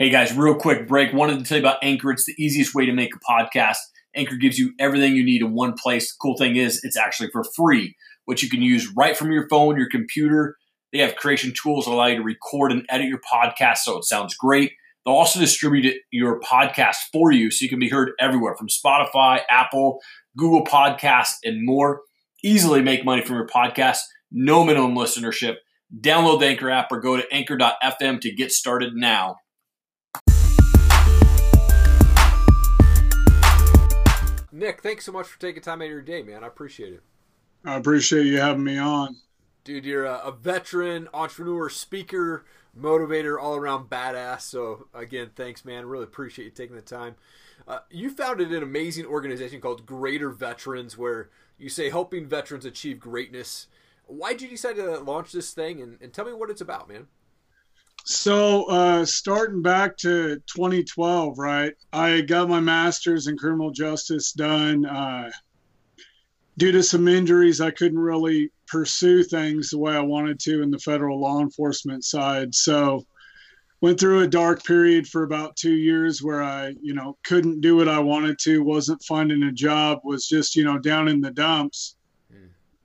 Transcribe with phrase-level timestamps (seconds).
[0.00, 1.12] Hey guys, real quick break.
[1.12, 2.10] Wanted to tell you about Anchor.
[2.10, 3.76] It's the easiest way to make a podcast.
[4.16, 6.10] Anchor gives you everything you need in one place.
[6.10, 9.46] The cool thing is, it's actually for free, which you can use right from your
[9.50, 10.56] phone, your computer.
[10.90, 14.04] They have creation tools that allow you to record and edit your podcast so it
[14.04, 14.72] sounds great.
[15.04, 19.42] They'll also distribute your podcast for you so you can be heard everywhere from Spotify,
[19.50, 20.00] Apple,
[20.34, 22.00] Google Podcasts, and more.
[22.42, 23.98] Easily make money from your podcast.
[24.32, 25.56] No minimum listenership.
[25.94, 29.36] Download the Anchor app or go to anchor.fm to get started now.
[34.60, 36.44] Nick, thanks so much for taking time out of your day, man.
[36.44, 37.02] I appreciate it.
[37.64, 39.16] I appreciate you having me on.
[39.64, 42.44] Dude, you're a, a veteran, entrepreneur, speaker,
[42.78, 44.42] motivator, all around badass.
[44.42, 45.86] So, again, thanks, man.
[45.86, 47.14] Really appreciate you taking the time.
[47.66, 53.00] Uh, you founded an amazing organization called Greater Veterans, where you say helping veterans achieve
[53.00, 53.66] greatness.
[54.04, 55.80] Why did you decide to launch this thing?
[55.80, 57.06] And, and tell me what it's about, man.
[58.04, 61.74] So, uh, starting back to 2012, right?
[61.92, 64.86] I got my master's in criminal justice done.
[64.86, 65.30] Uh,
[66.56, 70.70] due to some injuries, I couldn't really pursue things the way I wanted to in
[70.70, 72.54] the federal law enforcement side.
[72.54, 73.04] So,
[73.80, 77.76] went through a dark period for about two years where I, you know, couldn't do
[77.76, 81.30] what I wanted to, wasn't finding a job, was just, you know, down in the
[81.30, 81.96] dumps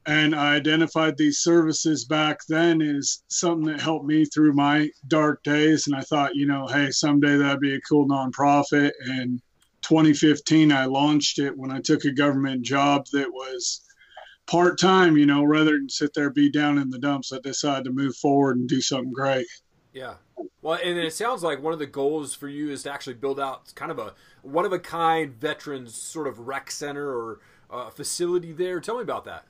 [0.08, 5.44] and I identified these services back then as something that helped me through my dark
[5.44, 5.88] days.
[5.88, 8.92] And I thought, you know, hey, someday that'd be a cool nonprofit.
[9.03, 9.42] And
[9.81, 13.81] 2015, I launched it when I took a government job that was
[14.45, 15.17] part time.
[15.17, 18.16] You know, rather than sit there be down in the dumps, I decided to move
[18.16, 19.48] forward and do something great.
[19.92, 20.16] Yeah.
[20.61, 23.39] Well, and it sounds like one of the goals for you is to actually build
[23.39, 27.39] out kind of a one of a kind veterans sort of rec center or
[27.72, 28.80] uh, facility there.
[28.80, 29.45] Tell me about that.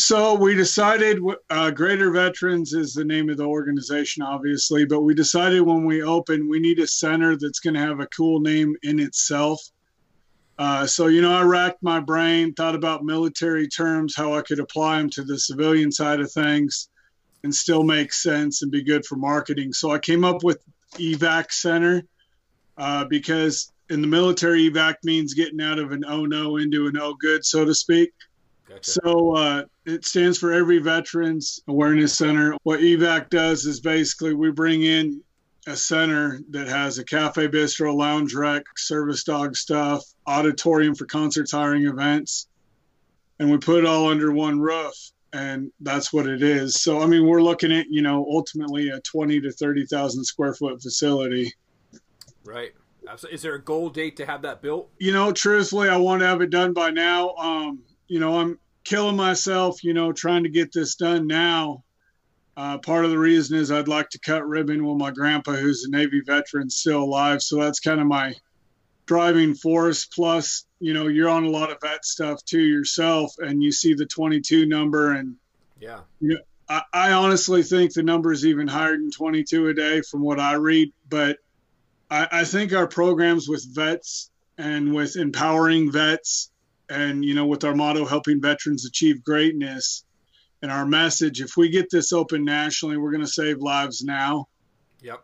[0.00, 1.18] So we decided
[1.50, 6.04] uh, Greater Veterans is the name of the organization, obviously, but we decided when we
[6.04, 9.60] open, we need a center that's going to have a cool name in itself.
[10.56, 14.60] Uh, so, you know, I racked my brain, thought about military terms, how I could
[14.60, 16.88] apply them to the civilian side of things
[17.42, 19.72] and still make sense and be good for marketing.
[19.72, 20.62] So I came up with
[20.94, 22.04] EVAC Center
[22.76, 26.96] uh, because in the military, EVAC means getting out of an oh no into an
[26.98, 28.12] oh good, so to speak.
[28.68, 28.90] Gotcha.
[28.90, 32.54] So uh, it stands for Every Veterans Awareness Center.
[32.62, 35.22] What EVAC does is basically we bring in
[35.66, 41.52] a center that has a cafe, bistro, lounge rec, service dog stuff, auditorium for concerts,
[41.52, 42.48] hiring events,
[43.38, 44.94] and we put it all under one roof.
[45.32, 46.82] And that's what it is.
[46.82, 50.82] So, I mean, we're looking at, you know, ultimately a 20 to 30,000 square foot
[50.82, 51.52] facility.
[52.44, 52.72] Right.
[53.30, 54.90] Is there a goal date to have that built?
[54.98, 57.34] You know, truthfully, I want to have it done by now.
[57.36, 61.84] Um, you know, I'm killing myself, you know, trying to get this done now.
[62.56, 65.84] Uh, part of the reason is I'd like to cut ribbon with my grandpa, who's
[65.84, 67.42] a Navy veteran, still alive.
[67.42, 68.34] So that's kind of my
[69.04, 70.06] driving force.
[70.06, 73.92] Plus, you know, you're on a lot of vet stuff too yourself, and you see
[73.92, 75.36] the 22 number, and
[75.78, 79.74] yeah, you know, I, I honestly think the number is even higher than 22 a
[79.74, 80.94] day from what I read.
[81.10, 81.36] But
[82.10, 86.50] I, I think our programs with vets and with empowering vets
[86.90, 90.04] and you know with our motto helping veterans achieve greatness.
[90.60, 94.48] And our message if we get this open nationally we're going to save lives now.
[95.02, 95.22] Yep.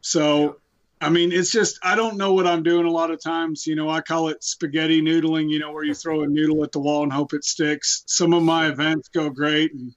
[0.00, 0.56] So yep.
[1.00, 3.66] i mean it's just i don't know what i'm doing a lot of times.
[3.66, 6.72] You know i call it spaghetti noodling you know where you throw a noodle at
[6.72, 8.04] the wall and hope it sticks.
[8.06, 9.92] Some of my events go great and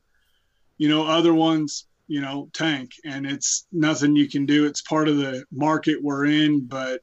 [0.78, 2.92] you know other ones you know tank.
[3.06, 4.66] And it's nothing you can do.
[4.66, 7.02] It's part of the market we're in but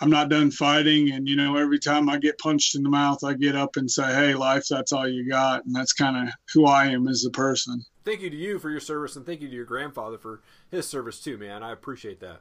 [0.00, 1.12] I'm not done fighting.
[1.12, 3.90] And, you know, every time I get punched in the mouth, I get up and
[3.90, 5.66] say, hey, life, that's all you got.
[5.66, 7.84] And that's kind of who I am as a person.
[8.04, 10.40] Thank you to you for your service and thank you to your grandfather for
[10.70, 11.62] his service too, man.
[11.62, 12.40] I appreciate that.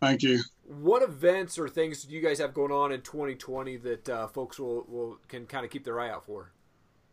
[0.00, 0.40] Thank you.
[0.64, 4.58] What events or things do you guys have going on in 2020 that uh, folks
[4.58, 6.52] will, will can kind of keep their eye out for?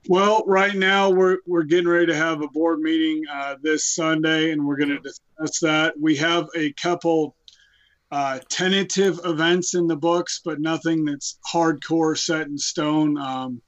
[0.10, 4.52] Well, right now we're we're getting ready to have a board meeting uh, this Sunday,
[4.52, 5.94] and we're going to discuss that.
[5.98, 7.38] We have a couple
[8.14, 13.18] uh, tentative events in the books, but nothing that's hardcore set in stone.
[13.18, 13.60] Um,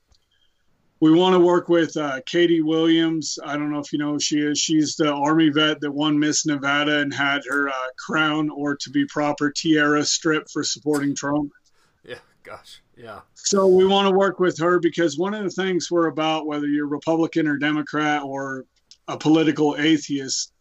[1.00, 3.40] we want to work with uh, Katie Williams.
[3.44, 4.60] I don't know if you know who she is.
[4.60, 8.90] She's the Army vet that won Miss Nevada and had her uh, crown, or to
[8.92, 11.52] be proper, tiara stripped for supporting Trump.
[12.04, 13.22] Yeah, gosh, yeah.
[13.34, 16.68] So we want to work with her because one of the things we're about, whether
[16.68, 18.66] you're Republican or Democrat or
[19.08, 20.52] a political atheist,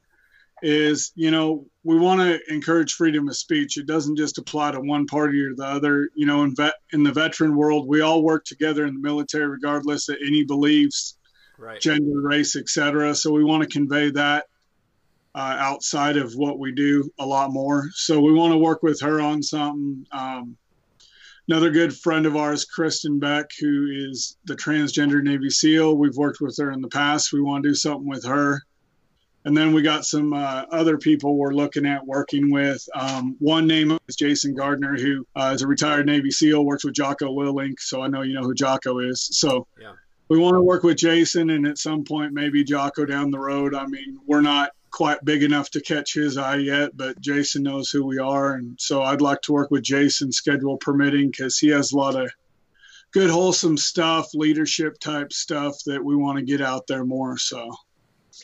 [0.64, 4.80] is you know we want to encourage freedom of speech it doesn't just apply to
[4.80, 8.22] one party or the other you know in vet in the veteran world we all
[8.22, 11.18] work together in the military regardless of any beliefs
[11.58, 11.80] right.
[11.80, 14.46] gender race etc so we want to convey that
[15.34, 17.90] uh, outside of what we do a lot more.
[17.94, 20.06] So we want to work with her on something.
[20.12, 20.56] Um,
[21.48, 25.96] another good friend of ours, Kristin Beck, who is the transgender Navy SEAL.
[25.96, 27.32] We've worked with her in the past.
[27.32, 28.62] We want to do something with her.
[29.46, 32.82] And then we got some uh, other people we're looking at working with.
[32.94, 36.94] Um, one name is Jason Gardner, who uh, is a retired Navy SEAL, works with
[36.94, 37.78] Jocko Willink.
[37.78, 39.28] So I know you know who Jocko is.
[39.32, 39.92] So yeah.
[40.28, 43.74] we want to work with Jason, and at some point, maybe Jocko down the road.
[43.74, 47.90] I mean, we're not quite big enough to catch his eye yet, but Jason knows
[47.90, 48.54] who we are.
[48.54, 52.16] And so I'd like to work with Jason, schedule permitting, because he has a lot
[52.16, 52.30] of
[53.12, 57.36] good, wholesome stuff, leadership type stuff that we want to get out there more.
[57.36, 57.70] So.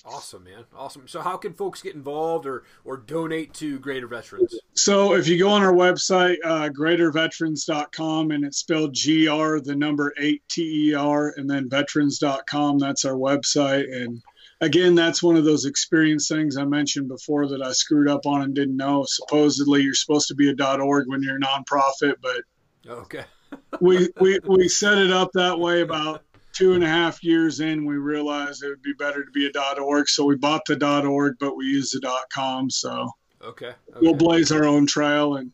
[0.04, 0.64] Awesome, man.
[0.74, 1.06] Awesome.
[1.06, 4.58] So, how can folks get involved or or donate to Greater Veterans?
[4.72, 9.74] So, if you go on our website, uh, greaterveterans.com, and it's spelled G R, the
[9.74, 12.78] number eight T E R, and then veterans.com.
[12.78, 13.94] That's our website.
[13.94, 14.22] And
[14.62, 18.40] again, that's one of those experience things I mentioned before that I screwed up on
[18.40, 19.04] and didn't know.
[19.06, 22.40] Supposedly, you're supposed to be a .org when you're a nonprofit, but
[22.88, 23.24] okay.
[23.80, 27.84] we, we we set it up that way about two and a half years in,
[27.84, 30.08] we realized it would be better to be a dot .org.
[30.08, 32.70] So we bought the dot .org, but we use the dot .com.
[32.70, 33.10] So
[33.42, 33.98] okay, okay.
[34.00, 35.52] we'll blaze our own trail, and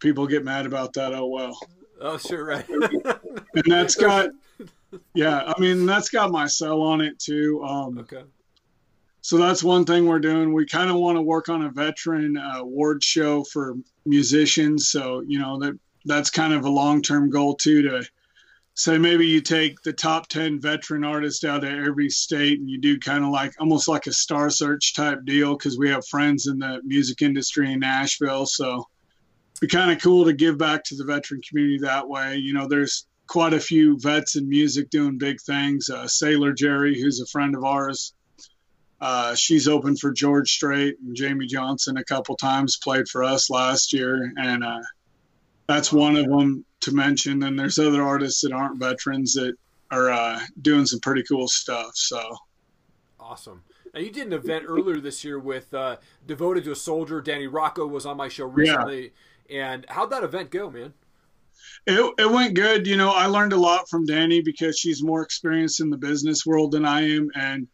[0.00, 1.14] people get mad about that.
[1.14, 1.58] Oh well.
[2.00, 2.68] Oh sure, right.
[2.68, 4.30] and that's got,
[5.14, 7.62] yeah, I mean that's got my cell on it too.
[7.64, 8.24] Um, okay.
[9.22, 10.52] So that's one thing we're doing.
[10.52, 14.88] We kind of want to work on a veteran uh, award show for musicians.
[14.88, 18.04] So you know that that's kind of a long term goal too to
[18.74, 22.78] so maybe you take the top 10 veteran artists out of every state and you
[22.78, 26.48] do kind of like almost like a star search type deal because we have friends
[26.48, 28.46] in the music industry in nashville.
[28.46, 28.86] So
[29.52, 32.36] it'd be kind of cool to give back to the veteran community that way.
[32.36, 35.88] You know there's quite a few vets in music doing big things.
[35.88, 38.12] Uh, sailor jerry who's a friend of ours
[39.00, 43.50] uh, she's opened for george strait and Jamey johnson a couple times played for us
[43.50, 44.32] last year.
[44.36, 44.80] And uh,
[45.66, 47.42] that's one of them to mention.
[47.42, 49.54] And there's other artists that aren't veterans that
[49.90, 51.92] are uh, doing some pretty cool stuff.
[51.94, 52.36] So
[53.18, 53.62] awesome.
[53.92, 55.96] Now you did an event earlier this year with uh,
[56.26, 59.12] "Devoted to a Soldier." Danny Rocco was on my show recently,
[59.48, 59.72] yeah.
[59.72, 60.92] and how'd that event go, man?
[61.86, 62.86] It, it went good.
[62.86, 66.44] You know, I learned a lot from Danny because she's more experienced in the business
[66.44, 67.68] world than I am, and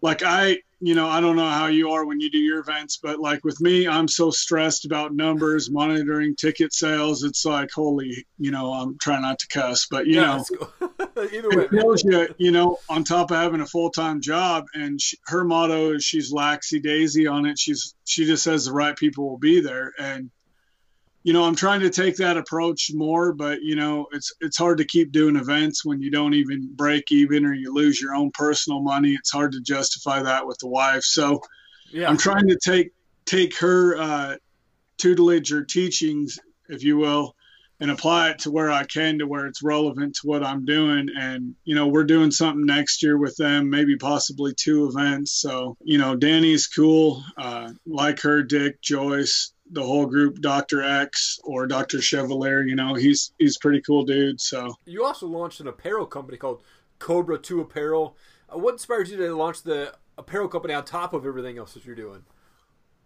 [0.00, 2.98] like I, you know, I don't know how you are when you do your events,
[3.00, 7.22] but like with me, I'm so stressed about numbers, monitoring ticket sales.
[7.22, 10.42] It's like, holy, you know, I'm trying not to cuss, but you yeah,
[10.80, 10.88] know,
[11.32, 14.64] Either way, it tells you, you know, on top of having a full time job,
[14.74, 17.60] and she, her motto is she's laxy daisy on it.
[17.60, 20.30] She's she just says the right people will be there, and
[21.24, 24.78] you know, I'm trying to take that approach more, but you know, it's it's hard
[24.78, 28.30] to keep doing events when you don't even break even or you lose your own
[28.32, 29.10] personal money.
[29.10, 31.02] It's hard to justify that with the wife.
[31.02, 31.40] So
[31.90, 32.08] yeah.
[32.08, 32.92] I'm trying to take
[33.24, 34.36] take her uh,
[34.98, 36.38] tutelage or teachings,
[36.68, 37.34] if you will,
[37.80, 41.08] and apply it to where I can to where it's relevant to what I'm doing.
[41.18, 45.32] And, you know, we're doing something next year with them, maybe possibly two events.
[45.32, 47.24] So, you know, Danny's cool.
[47.36, 52.62] Uh, like her, Dick, Joyce, the whole group, Doctor X or Doctor Chevalier.
[52.62, 54.40] You know, he's he's pretty cool dude.
[54.40, 56.62] So you also launched an apparel company called
[56.98, 58.16] Cobra Two Apparel.
[58.48, 61.84] Uh, what inspired you to launch the apparel company on top of everything else that
[61.84, 62.24] you're doing?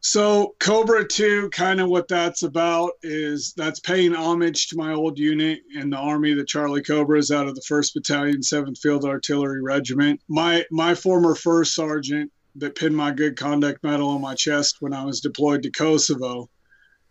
[0.01, 5.19] So Cobra 2, kind of what that's about is that's paying homage to my old
[5.19, 9.61] unit in the Army, the Charlie Cobras out of the 1st Battalion, 7th Field Artillery
[9.63, 10.21] Regiment.
[10.29, 14.93] My my former first sergeant that pinned my good conduct medal on my chest when
[14.93, 16.49] I was deployed to Kosovo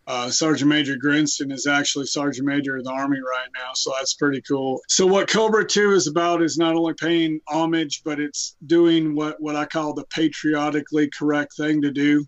[0.07, 4.13] uh, Sergeant Major Grinston is actually Sergeant Major of the Army right now, so that's
[4.13, 4.81] pretty cool.
[4.87, 9.41] So what Cobra 2 is about is not only paying homage, but it's doing what,
[9.41, 12.25] what I call the patriotically correct thing to do.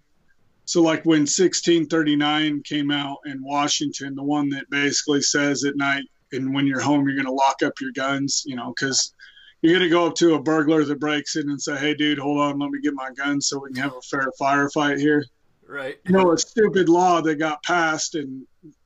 [0.65, 6.03] So like when 1639 came out in Washington, the one that basically says at night
[6.33, 9.13] and when you're home, you're going to lock up your guns, you know, because
[9.61, 12.19] you're going to go up to a burglar that breaks in and say, hey, dude,
[12.19, 15.23] hold on, let me get my gun so we can have a fair firefight here
[15.67, 15.97] right?
[16.05, 18.45] You know, a stupid law that got passed and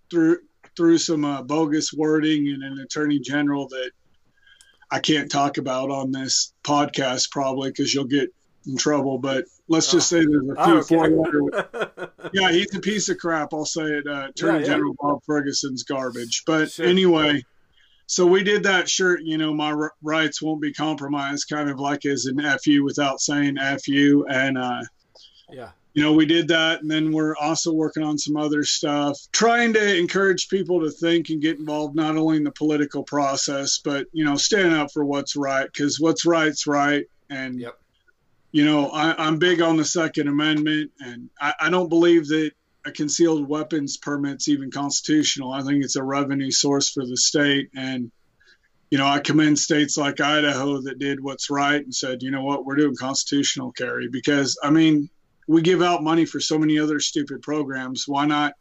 [0.09, 0.39] through
[0.75, 3.91] through some uh, bogus wording and an attorney general that
[4.89, 8.33] I can't talk about on this podcast probably because you'll get
[8.65, 9.17] in trouble.
[9.17, 12.11] But let's just say there's a few four letter.
[12.33, 13.53] yeah, he's a piece of crap.
[13.53, 14.07] I'll say it.
[14.07, 14.65] Uh, attorney yeah, yeah.
[14.65, 16.43] General Bob Ferguson's garbage.
[16.45, 16.85] But sure.
[16.85, 17.43] anyway.
[18.07, 21.79] So we did that shirt, you know, my r- rights won't be compromised, kind of
[21.79, 24.25] like as an FU without saying FU.
[24.29, 24.81] And uh,
[25.49, 26.81] yeah, you know, we did that.
[26.81, 31.29] And then we're also working on some other stuff, trying to encourage people to think
[31.29, 35.03] and get involved not only in the political process, but, you know, stand up for
[35.03, 37.05] what's right because what's right's right.
[37.29, 37.77] And, yep.
[38.51, 42.51] you know, I, am big on the Second Amendment, and I, I don't believe that
[42.85, 45.51] a concealed weapons permit's even constitutional.
[45.51, 48.11] I think it's a revenue source for the state, and
[48.89, 52.43] you know, I commend states like Idaho that did what's right and said, you know
[52.43, 55.09] what, we're doing constitutional carry because I mean,
[55.51, 58.07] we give out money for so many other stupid programs.
[58.07, 58.53] Why not?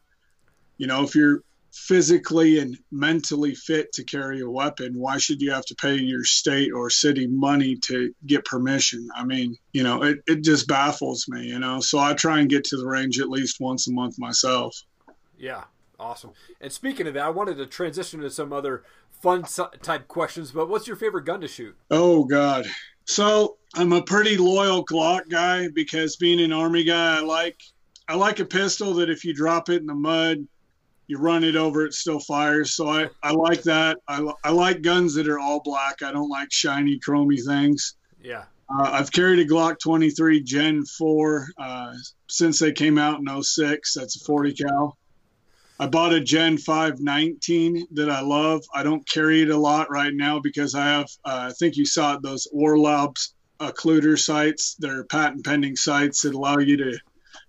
[0.77, 5.53] You know, if you're physically and mentally fit to carry a weapon, why should you
[5.53, 9.09] have to pay your state or city money to get permission?
[9.15, 11.79] I mean, you know, it, it just baffles me, you know.
[11.79, 14.83] So I try and get to the range at least once a month myself.
[15.39, 15.65] Yeah,
[16.01, 16.33] awesome.
[16.61, 18.83] And speaking of that, I wanted to transition to some other
[19.23, 19.45] fun
[19.81, 21.77] type questions, but what's your favorite gun to shoot?
[21.89, 22.67] Oh, God.
[23.11, 27.61] So I'm a pretty loyal Glock guy because being an Army guy, I like.
[28.09, 30.45] I like a pistol that if you drop it in the mud,
[31.07, 32.73] you run it over, it still fires.
[32.75, 33.99] So I, I like that.
[34.09, 36.03] I, I like guns that are all black.
[36.03, 37.95] I don't like shiny, chromy things.
[38.21, 38.45] Yeah.
[38.69, 41.95] Uh, I've carried a Glock 23 Gen 4 uh,
[42.29, 43.95] since they came out in 06.
[43.95, 44.99] That's a 40 cal.
[45.81, 48.63] I bought a Gen 519 that I love.
[48.75, 51.87] I don't carry it a lot right now because I have, uh, I think you
[51.87, 54.77] saw it, those Orlobs occluder sights.
[54.79, 56.99] They're patent pending sights that allow you to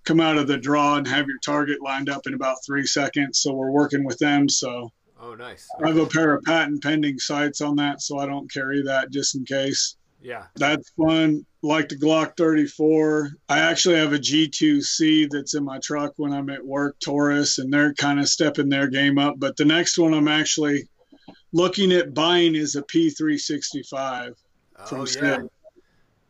[0.05, 3.39] come out of the draw and have your target lined up in about three seconds.
[3.39, 4.47] So we're working with them.
[4.47, 5.67] So oh, nice.
[5.83, 9.11] I have a pair of patent pending sights on that, so I don't carry that
[9.11, 9.97] just in case.
[10.21, 11.45] Yeah, that's fun.
[11.63, 13.31] Like the Glock 34.
[13.47, 17.71] I actually have a G2C that's in my truck when I'm at work, Taurus, and
[17.71, 19.35] they're kind of stepping their game up.
[19.37, 20.87] But the next one I'm actually
[21.53, 24.33] looking at buying is a P365
[24.77, 25.41] oh, from yeah.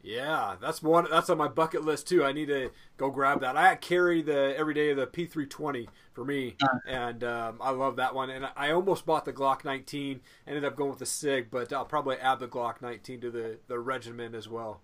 [0.03, 1.05] Yeah, that's one.
[1.09, 2.23] That's on my bucket list too.
[2.23, 3.55] I need to go grab that.
[3.55, 6.55] I carry the every day of the P320 for me,
[6.87, 8.31] and um, I love that one.
[8.31, 10.21] And I almost bought the Glock 19.
[10.47, 13.57] Ended up going with the Sig, but I'll probably add the Glock 19 to the
[13.67, 14.81] the regimen as well.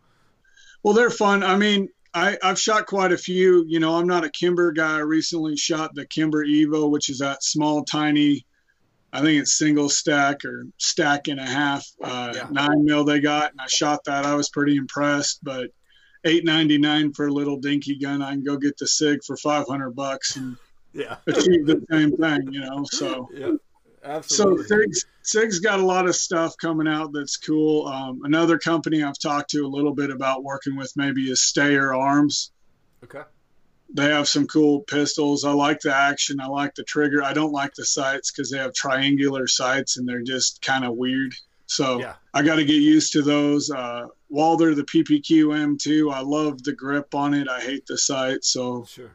[0.83, 1.43] Well, they're fun.
[1.43, 3.65] I mean, I, I've shot quite a few.
[3.67, 4.97] You know, I'm not a Kimber guy.
[4.97, 8.45] I recently shot the Kimber Evo, which is that small, tiny
[9.13, 12.47] I think it's single stack or stack and a half uh, yeah.
[12.51, 14.25] nine mil they got, and I shot that.
[14.25, 15.71] I was pretty impressed, but
[16.25, 18.21] eight ninety nine for a little dinky gun.
[18.21, 20.57] I can go get the Sig for five hundred bucks and
[20.93, 21.17] yeah.
[21.25, 22.83] achieve the same thing, you know.
[22.85, 23.53] So yeah,
[24.03, 24.65] absolutely.
[24.65, 27.87] So Sig's, Sig's got a lot of stuff coming out that's cool.
[27.87, 31.97] Um, another company I've talked to a little bit about working with maybe is Steyr
[31.97, 32.51] Arms.
[33.03, 33.21] Okay
[33.93, 35.45] they have some cool pistols.
[35.45, 36.39] I like the action.
[36.41, 37.23] I like the trigger.
[37.23, 40.95] I don't like the sights because they have triangular sights and they're just kind of
[40.95, 41.33] weird.
[41.67, 42.13] So yeah.
[42.33, 43.69] I got to get used to those.
[43.71, 47.47] Uh, Walther, the PPQ M2, I love the grip on it.
[47.47, 48.43] I hate the sight.
[48.43, 49.11] So, sure.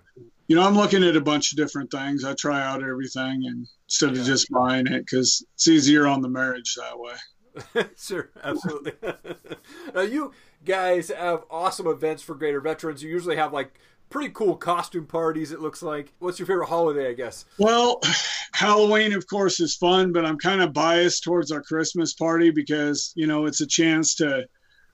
[0.47, 2.25] you know, I'm looking at a bunch of different things.
[2.25, 4.23] I try out everything and instead yeah.
[4.23, 7.85] of just buying it because it's easier on the marriage that way.
[7.99, 8.95] sure, absolutely.
[9.95, 10.33] now, you
[10.65, 13.03] guys have awesome events for Greater Veterans.
[13.03, 15.53] You usually have like pretty cool costume parties.
[15.53, 16.15] It looks like.
[16.21, 17.11] What's your favorite holiday?
[17.11, 17.45] I guess.
[17.59, 18.01] Well,
[18.55, 23.13] Halloween, of course, is fun, but I'm kind of biased towards our Christmas party because
[23.15, 24.49] you know it's a chance to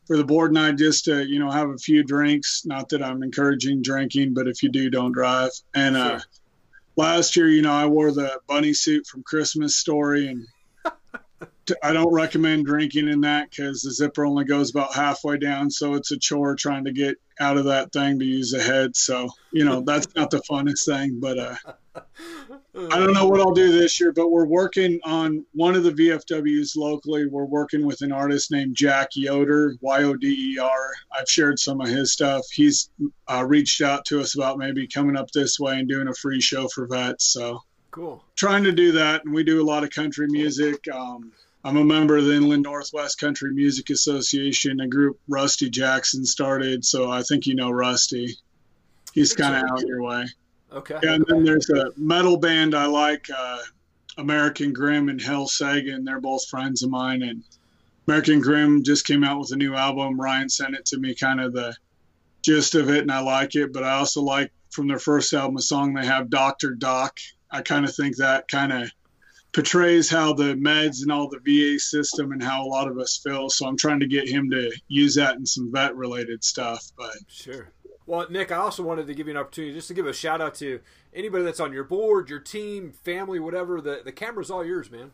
[0.08, 2.62] for the board and I just to you know have a few drinks.
[2.66, 5.52] Not that I'm encouraging drinking, but if you do, don't drive.
[5.72, 6.16] And uh, sure.
[6.16, 6.20] uh,
[6.98, 10.46] last year, you know, I wore the bunny suit from Christmas Story and.
[11.82, 15.94] I don't recommend drinking in that because the zipper only goes about halfway down, so
[15.94, 18.96] it's a chore trying to get out of that thing to use a head.
[18.96, 21.54] So, you know, that's not the funnest thing, but uh,
[22.90, 25.92] I don't know what I'll do this year, but we're working on one of the
[25.92, 27.26] VFWs locally.
[27.26, 30.92] We're working with an artist named Jack Yoder, Y O D E R.
[31.12, 32.44] I've shared some of his stuff.
[32.52, 32.90] He's
[33.26, 36.40] uh, reached out to us about maybe coming up this way and doing a free
[36.40, 37.26] show for vets.
[37.26, 38.22] So, cool.
[38.36, 39.24] Trying to do that.
[39.24, 40.86] And we do a lot of country music.
[40.92, 41.32] Um,
[41.68, 46.82] I'm a member of the Inland Northwest Country Music Association, a group Rusty Jackson started.
[46.82, 48.38] So I think you know Rusty.
[49.12, 50.24] He's kind of out your way.
[50.72, 50.98] Okay.
[51.02, 53.58] Yeah, And then there's a metal band I like, uh,
[54.16, 56.06] American Grim and Hell Sagan.
[56.06, 57.22] They're both friends of mine.
[57.22, 57.42] And
[58.06, 60.18] American Grim just came out with a new album.
[60.18, 61.76] Ryan sent it to me, kind of the
[62.40, 63.74] gist of it, and I like it.
[63.74, 67.18] But I also like from their first album a song they have, Doctor Doc.
[67.50, 68.90] I kind of think that kind of
[69.52, 73.16] portrays how the meds and all the VA system and how a lot of us
[73.16, 73.48] feel.
[73.50, 76.90] So I'm trying to get him to use that in some vet related stuff.
[76.96, 77.70] But sure.
[78.06, 80.40] Well, Nick, I also wanted to give you an opportunity just to give a shout
[80.40, 80.80] out to
[81.14, 83.80] anybody that's on your board, your team, family, whatever.
[83.80, 85.12] The the camera's all yours, man.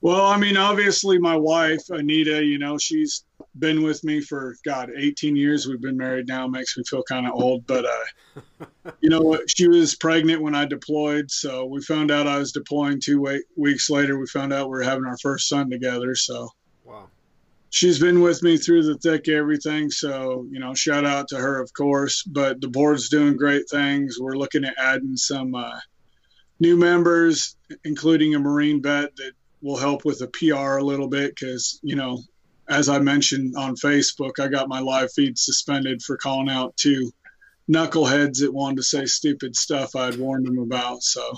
[0.00, 3.24] Well, I mean, obviously, my wife, Anita, you know, she's
[3.58, 5.66] been with me for, God, 18 years.
[5.66, 6.46] We've been married now.
[6.46, 7.66] Makes me feel kind of old.
[7.66, 8.66] But, uh,
[9.00, 11.30] you know, she was pregnant when I deployed.
[11.32, 14.18] So we found out I was deploying two weeks later.
[14.18, 16.14] We found out we are having our first son together.
[16.14, 16.48] So,
[16.84, 17.08] wow.
[17.70, 19.90] she's been with me through the thick of everything.
[19.90, 22.22] So, you know, shout out to her, of course.
[22.22, 24.18] But the board's doing great things.
[24.20, 25.80] We're looking at adding some uh,
[26.60, 31.34] new members, including a Marine vet that will help with the PR a little bit
[31.34, 32.22] because, you know,
[32.68, 37.10] as I mentioned on Facebook, I got my live feed suspended for calling out two
[37.70, 41.02] knuckleheads that wanted to say stupid stuff I'd warned them about.
[41.02, 41.32] So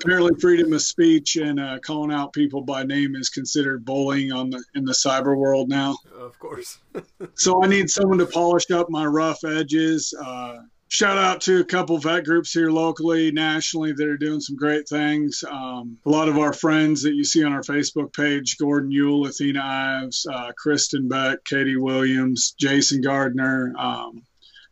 [0.00, 4.50] apparently, freedom of speech and uh, calling out people by name is considered bullying on
[4.50, 5.96] the in the cyber world now.
[6.16, 6.78] Of course.
[7.34, 10.14] so I need someone to polish up my rough edges.
[10.20, 10.58] Uh,
[10.88, 14.88] shout out to a couple vet groups here locally, nationally that are doing some great
[14.88, 15.44] things.
[15.48, 19.26] Um, a lot of our friends that you see on our Facebook page Gordon Yule,
[19.26, 24.22] Athena Ives, uh, Kristin Beck, Katie Williams, Jason Gardner, um,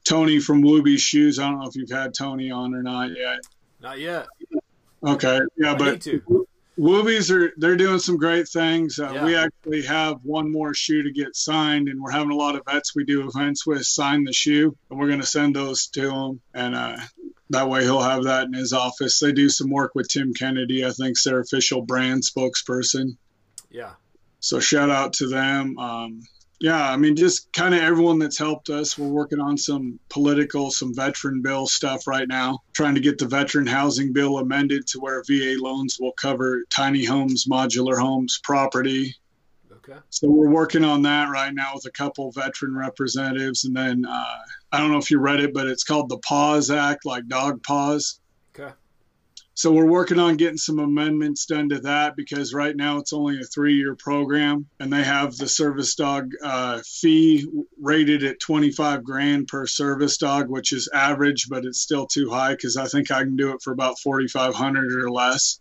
[0.05, 1.39] Tony from Wooby Shoes.
[1.39, 3.39] I don't know if you've had Tony on or not yet.
[3.81, 4.27] Not yet.
[5.05, 5.41] Okay.
[5.57, 6.07] Yeah, I but.
[6.78, 8.99] Woobies are they're doing some great things.
[8.99, 9.25] Uh, Yeah.
[9.25, 12.64] We actually have one more shoe to get signed, and we're having a lot of
[12.66, 16.11] vets we do events with sign the shoe, and we're going to send those to
[16.11, 16.99] him, and uh,
[17.50, 19.18] that way he'll have that in his office.
[19.18, 23.16] They do some work with Tim Kennedy, I think's their official brand spokesperson.
[23.71, 23.92] Yeah.
[24.40, 25.78] So shout out to them.
[25.78, 26.23] Um,
[26.59, 28.97] yeah, I mean, just kind of everyone that's helped us.
[28.97, 33.27] We're working on some political, some veteran bill stuff right now, trying to get the
[33.27, 39.15] veteran housing bill amended to where VA loans will cover tiny homes, modular homes, property.
[39.71, 39.99] Okay.
[40.09, 43.65] So we're working on that right now with a couple veteran representatives.
[43.65, 44.39] And then uh,
[44.73, 47.63] I don't know if you read it, but it's called the Paws Act, like dog
[47.63, 48.19] paws.
[49.57, 53.41] So we're working on getting some amendments done to that because right now it's only
[53.41, 57.49] a three-year program, and they have the service dog uh, fee
[57.81, 62.53] rated at 25 grand per service dog, which is average, but it's still too high
[62.53, 65.59] because I think I can do it for about 4,500 or less.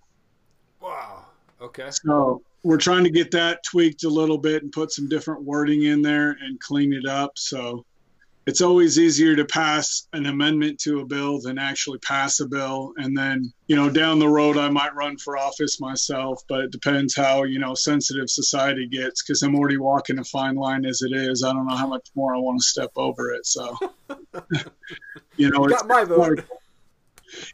[0.82, 1.28] Wow.
[1.62, 1.90] Okay.
[1.90, 5.84] So we're trying to get that tweaked a little bit and put some different wording
[5.84, 7.38] in there and clean it up.
[7.38, 7.86] So
[8.48, 12.94] it's always easier to pass an amendment to a bill than actually pass a bill.
[12.98, 16.72] And then, you know, down the road, I might run for office myself, but it
[16.72, 21.02] depends how, you know, sensitive society gets because I'm already walking a fine line as
[21.02, 21.44] it is.
[21.44, 23.48] I don't know how much more I want to step over it.
[23.48, 23.76] So,
[25.38, 26.46] you know, You it's got my vote.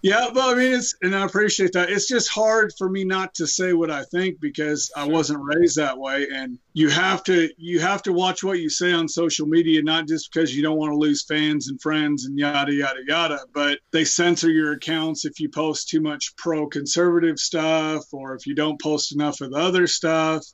[0.01, 1.89] Yeah, but I mean, it's and I appreciate that.
[1.89, 5.77] It's just hard for me not to say what I think because I wasn't raised
[5.77, 9.47] that way, and you have to you have to watch what you say on social
[9.47, 13.01] media, not just because you don't want to lose fans and friends and yada yada
[13.07, 18.45] yada, but they censor your accounts if you post too much pro-conservative stuff or if
[18.45, 20.45] you don't post enough of the other stuff.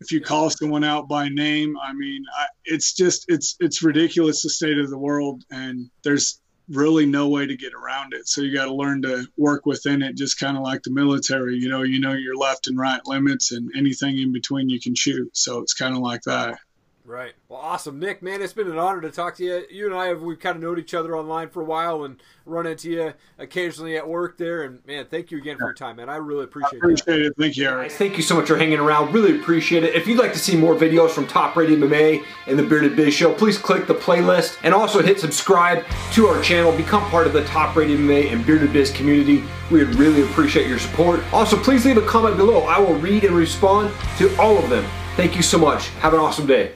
[0.00, 4.42] If you call someone out by name, I mean, I, it's just it's it's ridiculous
[4.42, 8.28] the state of the world, and there's really no way to get around it.
[8.28, 11.56] So you got to learn to work within it, just kind of like the military.
[11.56, 14.94] You know, you know your left and right limits, and anything in between you can
[14.94, 15.36] shoot.
[15.36, 16.58] So it's kind of like that.
[17.04, 17.32] Right.
[17.48, 18.22] Well, awesome, Nick.
[18.22, 19.64] Man, it's been an honor to talk to you.
[19.68, 22.22] You and I have we've kind of known each other online for a while and
[22.46, 24.62] run into you occasionally at work there.
[24.62, 26.08] And man, thank you again for your time, man.
[26.08, 26.78] I really appreciate it.
[26.78, 27.34] Appreciate it.
[27.36, 27.88] Thank you, Erik.
[27.88, 29.12] Guys, thank you so much for hanging around.
[29.12, 29.96] Really appreciate it.
[29.96, 33.12] If you'd like to see more videos from Top Rated MMA and the Bearded Biz
[33.12, 36.70] Show, please click the playlist and also hit subscribe to our channel.
[36.70, 39.42] Become part of the Top Rated MMA and Bearded Biz community.
[39.72, 41.20] We would really appreciate your support.
[41.32, 42.62] Also, please leave a comment below.
[42.62, 44.84] I will read and respond to all of them.
[45.16, 45.88] Thank you so much.
[46.00, 46.70] Have an awesome day.